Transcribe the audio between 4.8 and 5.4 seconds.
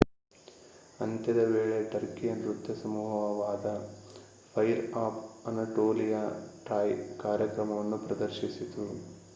of